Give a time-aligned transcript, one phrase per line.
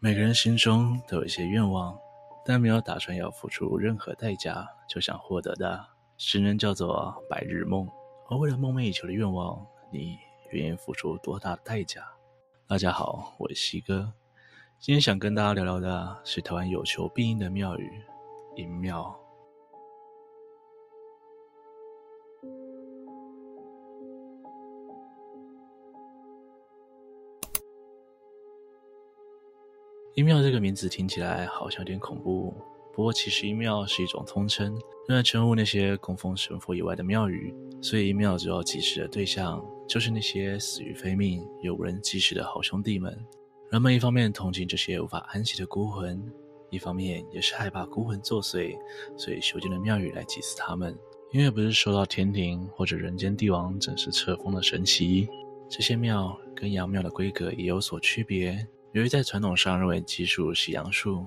[0.00, 1.98] 每个人心中都有一些愿望，
[2.44, 5.84] 但没有打算要付出任何代价就想获得的，
[6.16, 7.88] 只能叫做白日梦。
[8.30, 10.16] 而为了梦寐以求的愿望，你
[10.52, 12.04] 愿意付出多大的代价？
[12.68, 14.12] 大家好，我是西哥，
[14.78, 18.00] 今天想跟大家聊聊的是台湾有求必应的庙宇——
[18.54, 19.18] 银庙。
[30.18, 32.52] 阴庙这个名字听起来好像有点恐怖，
[32.92, 34.72] 不过其实阴庙是一种通称，
[35.06, 37.54] 用来称呼那些供奉神佛以外的庙宇。
[37.80, 43.16] 所以阴庙主要祭祀的对象就是那些死于非命又无人祭祀的好兄弟们。
[43.70, 46.20] 人们一方面同情这些无法安息的孤魂，
[46.68, 48.76] 一方面也是害怕孤魂作祟，
[49.16, 50.98] 所以修建了庙宇来祭祀他们。
[51.30, 55.28] 因为不是受到天庭或者人间帝王正式册封的神祇，
[55.68, 58.66] 这些庙跟阳庙的规格也有所区别。
[58.92, 61.24] 由于在传统上认为奇数是阳数，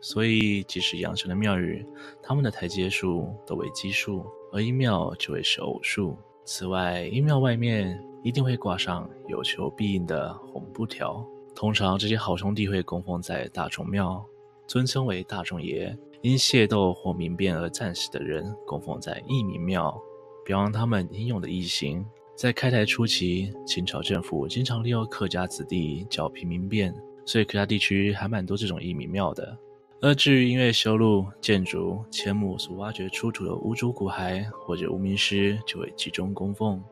[0.00, 1.86] 所以即使阳神的庙宇，
[2.22, 6.18] 他们的台阶数都为奇数，而阴庙就会是偶数。
[6.44, 11.24] 此外，阴庙外面一定会挂上有求必应的红布条。
[11.54, 14.22] 通常这些好兄弟会供奉在大众庙，
[14.66, 19.96] 尊称为大众爷；因械斗或民变而战死的人，供奉在义民庙，
[20.44, 22.04] 表扬他们英勇的义行。
[22.36, 26.92] 在开台初期，清朝政府经常利用客家子弟剿平民变，
[27.24, 29.56] 所以其他地区还蛮多这种义民庙的。
[30.00, 36.82] 而至于因为修路、建筑、迁墓所挖掘出土的无主骨骸或者无名尸，就会集中供奉。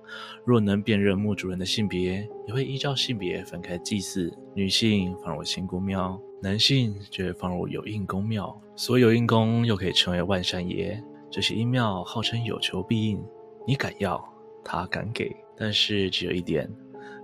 [0.46, 4.32] 若能辨认墓主人的性别，也会依照性别分开祭祀。
[4.54, 8.58] 女性放入仙姑庙，男性就会放入有应公庙。
[8.76, 10.98] 所有应公又可以称为万善爷。
[11.30, 13.22] 这些阴庙号称有求必应，
[13.66, 14.22] 你敢要？
[14.64, 16.70] 他敢给，但是只有一点，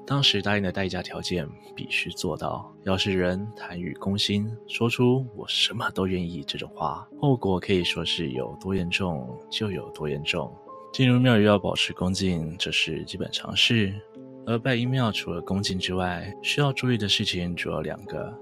[0.09, 2.75] 当时答应的代价条件必须做到。
[2.85, 10.51] 要是人贪欲攻心，说出“我什么都愿意”这种话，后果可以说是有多严重就有多严重。
[10.95, 13.95] 进入庙宇要保持恭敬，这是基本常识。
[14.47, 18.35] 而拜阴庙除了恭敬之外，需要注意的事情主要两个。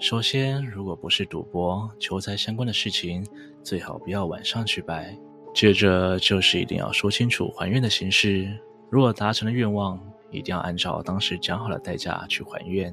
[0.00, 3.22] 首先，如果不是赌博、求财相关的事情，
[3.62, 5.14] 最好不要晚上去拜。
[5.52, 8.50] 接着就是一定要说清楚还愿的形式，
[8.88, 10.00] 如果达成了愿望，
[10.32, 12.92] 一定要按照当时讲好的代价去还愿。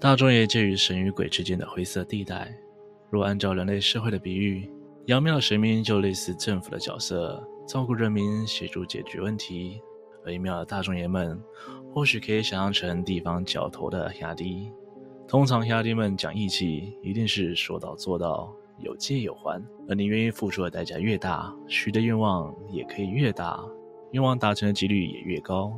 [0.00, 2.52] 大众爷介于神与鬼之间的灰色地带，
[3.10, 4.70] 若按照人类社会的比喻，
[5.06, 9.80] 阳庙的神明就类似政府的角色，照顾人民，协助解决问题；
[10.24, 11.40] 而阴庙的大众爷们，
[11.92, 14.72] 或许可以想象成地方角头的兄弟。
[15.26, 18.52] 通常兄弟们讲义气，一定是说到做到。
[18.80, 23.60] 有借有还，而你愿意付出的代价越大，许的愿望也可以越大，
[24.12, 25.76] 愿望达成的几率也越高。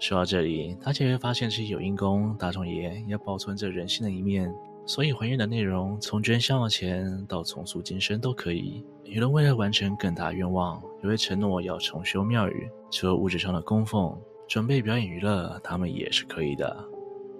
[0.00, 4.50] 说到这里，大家会发现，是有应公大众爷也保存着人性的一面，
[4.86, 8.82] 所以还愿的内容从捐香油钱到重塑金身都可以。
[9.04, 14.18] 有人为了完成更大愿望，也会承诺要重修庙宇，除了物质上的供奉，
[14.48, 16.84] 准备表演娱乐，他们也是可以的。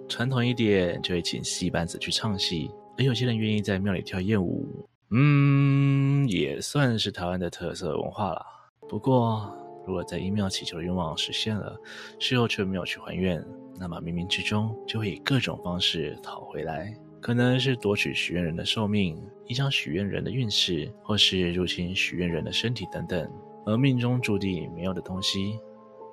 [0.07, 4.67] 传统一点，就会请戏班子去唱戏，而有些人愿意在庙里跳艳舞。
[5.09, 8.45] 嗯，也算是台湾的特色文化了。
[8.87, 9.51] 不过，
[9.85, 11.75] 如果在阴庙祈求的愿望实现了，
[12.19, 13.43] 事后却没有去还愿，
[13.79, 23.29] 那么冥冥之中就会以各种方式讨回来，可能是夺取许愿人的寿命，影响许愿人的运势，或是入侵许愿人的身体等等。
[23.65, 25.59] 而命中注定没有的东西，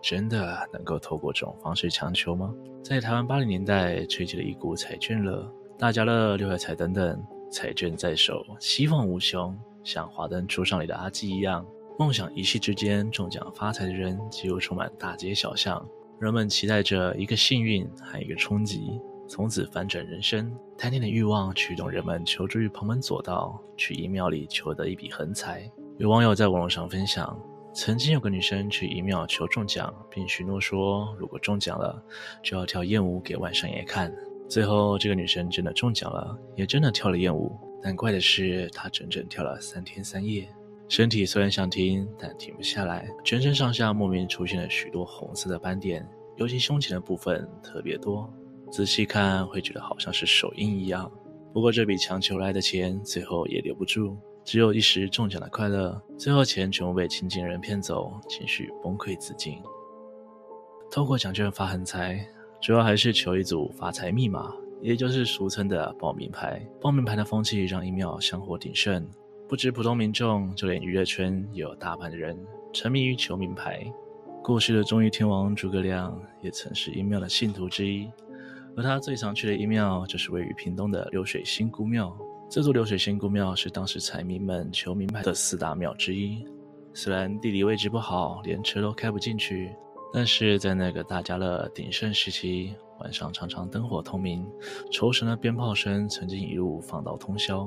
[0.03, 2.55] 真的能够透过这种方式强求吗？
[2.83, 7.23] 在台湾八零年代吹起了一股彩券乐、大家乐、六合彩等等。
[7.51, 11.67] 彩券在手，希望无穷，像《华灯初上》里的阿基一样，
[11.99, 15.85] 梦想一夕之间中奖发财的人几乎充满大街小巷。
[16.21, 20.57] 人们期待着一个幸运和一个冲击，从此反转人生。
[20.77, 25.69] 贪念的欲望驱动人们求助于旁门左道，去阴庙里求得一笔横财。
[25.97, 27.37] 有网友在网络上分享，
[27.75, 32.01] 曾经有个女生去阴庙求中奖，并许诺说，如果中奖了，
[32.45, 34.15] 就要跳艳舞给万圣爷看。
[34.49, 37.59] 最后，这个女生真的中奖了，也真的跳了艳舞。
[37.83, 40.49] 但怪的是，她整整跳了三天三夜，
[40.89, 48.33] 身体虽然想停，但停不下来，全身上下莫名出现了许多红色的斑点，尤其胸前的部分特别多，
[48.71, 51.11] 仔细看会觉得好像是手印一样。
[51.53, 59.59] 不过这笔强求来的钱，最后也留不住，只有一时中奖的快乐，最后钱全部被亲近人骗走，情绪崩溃自尽。
[60.91, 62.27] 透过奖券发横财。
[62.61, 64.53] 主要还是求一组发财密码，
[64.83, 66.61] 也就是俗称的报名牌。
[66.81, 69.09] 报名牌的风气让阴庙香火鼎盛，
[69.49, 72.39] 不止普通民众，就连娱乐圈也有大半的人
[72.71, 73.83] 沉迷于求名牌。
[74.45, 78.11] 过去的综艺天王诸葛亮也曾是阴庙的信徒之一，
[78.77, 82.15] 而他最常去的一庙就是位于屏东的流水仙姑庙。
[82.51, 86.45] 这座流水仙姑庙是当时彩民们求名牌的四大庙之一。
[86.93, 89.75] 虽然地理位置不好，连车都开不进去，
[90.13, 94.47] 但是在那个大家乐鼎盛时期，晚上常常灯火通明，
[94.93, 97.67] 酬神的鞭炮声曾经一路放到通宵。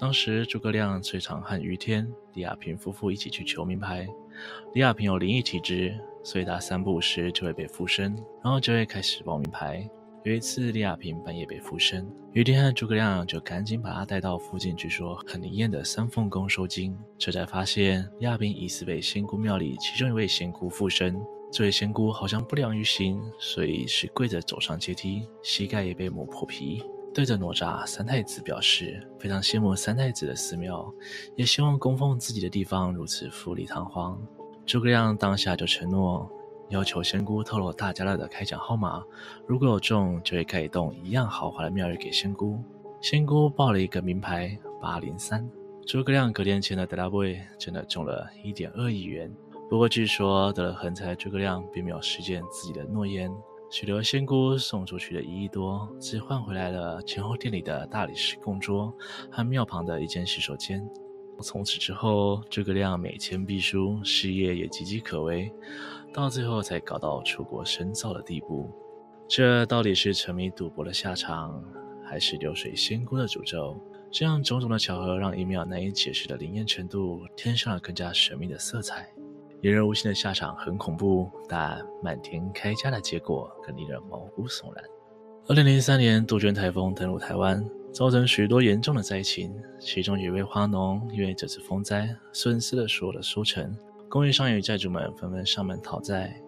[0.00, 4.08] 当时诸葛亮最常和于天、李亚平夫妇一起去求名牌。
[4.72, 5.94] 李亚平有灵异体质，
[6.24, 9.86] 所以他三不五时就会被附身，然后就会开始报名牌。
[10.24, 21.20] 有一次，李亚平半夜被附身，于天和诸葛亮就赶紧把他带到附近据说很灵验的三凤宫收惊，这才发现李亚平疑似被仙姑庙里其中一位仙姑附身。
[21.52, 26.82] 这位仙姑好像不良于行，所以是跪着走上阶梯，膝盖也被磨破皮。
[27.12, 30.92] 对着哪吒三太子表示非常羡慕三太子的寺庙，
[31.34, 34.20] 也希望供奉自己的地方如此富丽堂皇。
[34.64, 36.30] 诸葛亮当下就承诺，
[36.68, 39.02] 要求仙姑透露大家乐的开奖号码，
[39.46, 42.62] 如果有中，就会盖一栋一样豪华的庙宇给仙姑。
[43.00, 45.50] 仙姑报了一个名牌八零三，
[45.86, 47.22] 诸葛亮隔天前的德拉布
[47.58, 49.28] 真的中了一点二亿元。
[49.68, 53.32] 不过据说得了横财的诸葛亮并没有实践自己的诺言。
[53.70, 58.92] 许多仙姑送出去的一亿多，只换回来了前后殿里的大理石供桌
[59.30, 60.84] 和庙旁的一间洗手间。
[61.40, 65.50] 从此之后，诸葛亮每天必输，事业也岌岌可危，
[66.12, 68.68] 到最后才搞到出国深造的地步。
[69.28, 71.62] 这到底是沉迷赌博的下场，
[72.04, 73.80] 还是流水仙姑的诅咒？
[74.10, 79.08] 这样种种的巧合，让一庙难以解释的灵验程度，添上了更加神秘的色彩。
[79.62, 84.84] 言而无信的下场很恐怖，但满天开家的结果更令人毛骨悚然。
[85.48, 87.62] 二零零三年，杜鹃台风登陆台湾，
[87.92, 89.54] 造成许多严重的灾情。
[89.78, 93.76] 其中有一位花农，因为这次风灾损失了所有的收成，
[94.08, 96.40] 供应商与债主们纷纷上门讨债。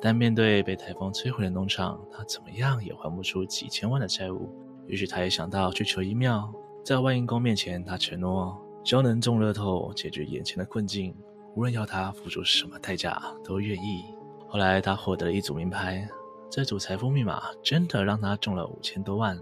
[0.00, 4.50] 但面对被台风摧毁的农场，他怎么样也还不出几千万的债务。
[4.86, 6.52] 于是他也想到去求一庙，
[6.84, 11.14] 在万应公面前，他承诺只要能中乐透，解决眼前的困境。
[11.56, 14.04] 无论要他付出什么代价，都愿意。
[14.46, 16.06] 后来他获得了一组名牌，
[16.50, 19.36] 这组财富密码真的让他中了五千多万。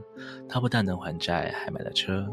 [0.49, 2.25] 他不但能还债，还买了车，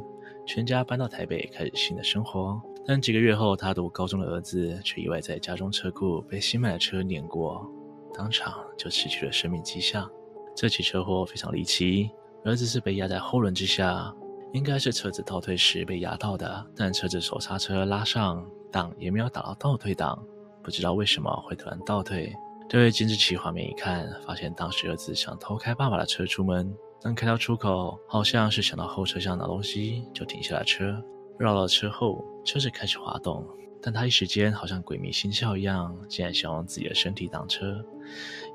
[0.45, 2.61] 全家搬到台北开始新的生活。
[2.85, 7.67] 但几个月后，他读高中的儿子却意外在家中车库被新买的车碾过，
[8.13, 10.07] 当场就失去了生命迹象。
[10.55, 12.11] 这起车祸非常离奇，
[12.45, 14.13] 儿子是被压在后轮之下，
[14.53, 18.45] 应该是车子倒退时被压到的，但车子手刹车拉上。
[18.71, 20.17] 档也没有打到倒退档，
[20.63, 22.33] 不知道为什么会突然倒退。
[22.69, 31.03] 对监视器画面一看，发现当时儿子想偷开爸爸的车出门，但开到出口，好像是想到后车厢拿东西，就停下了车。
[31.37, 33.45] 绕到车后，车子开始滑动，
[33.81, 37.83] 但他一时间好像鬼迷心窍一样，竟然想用自己的身体挡车。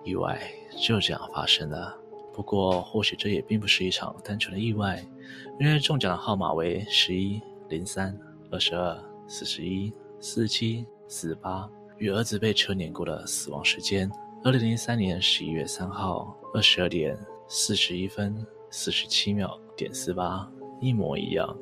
[0.03, 0.41] 意外
[0.81, 1.95] 就这样发生了。
[2.37, 5.03] 不过或许这也并不是一场单纯的意外，
[5.59, 8.17] 因为中奖的号码为十一、零三、
[8.53, 8.97] 二十二、
[9.27, 9.93] 四十一。
[10.19, 14.11] 四七四八与儿子被车碾过的死亡时间，
[14.43, 17.15] 二零零三年十一月三号二十二点
[17.47, 18.35] 四十一分
[18.71, 20.51] 四十七秒点四八
[20.81, 21.55] 一模一样。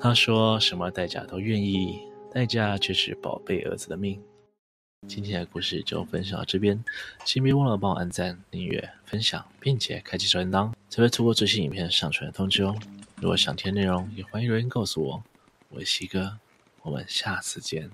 [0.00, 2.00] 他说什么代价都愿意，
[2.32, 4.18] 代价却是宝贝儿子的命。
[5.06, 6.84] 今天的故事就分享到这边，
[7.24, 12.76] 请别忘了帮我按赞、订阅、分享，并且开启小铃铛，才会错过最新影片上传的通知哦。
[13.16, 15.24] 如果想听内容，也欢迎留言告诉我。
[15.68, 16.38] 我是西哥。
[16.82, 17.90] 我们下次见。